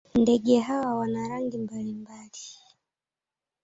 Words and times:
Ndege 0.15 0.59
hawa 0.59 0.95
wana 0.95 1.27
rangi 1.27 1.57
mbalimbali. 1.57 2.41